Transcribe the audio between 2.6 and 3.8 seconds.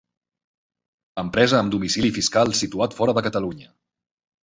situat fora de Catalunya.